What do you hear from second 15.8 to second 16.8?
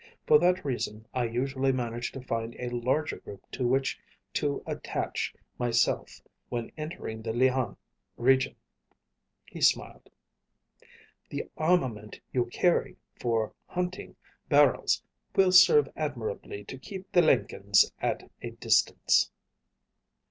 admirably to